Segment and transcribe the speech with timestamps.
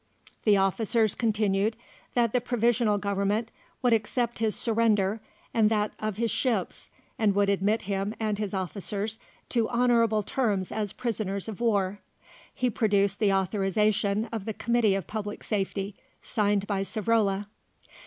[0.45, 1.75] The officers continued
[2.15, 3.51] that the Provisional Government
[3.83, 5.21] would accept his surrender
[5.53, 6.89] and that of his ships,
[7.19, 9.19] and would admit him and his officers
[9.49, 11.99] to honourable terms as prisoners of war.
[12.51, 17.45] He produced the authorisation of the Committee of Public Safety, signed by Savrola.